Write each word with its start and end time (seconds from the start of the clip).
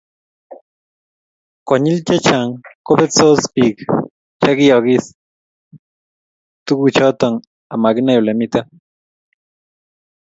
konyil 1.67 1.97
chechang 2.07 2.49
kobetsot 2.85 3.41
biik 3.53 3.77
chegiyoogiis 4.41 5.05
tuguchoto 6.65 7.27
amaginae 7.73 8.17
olemito 8.21 8.61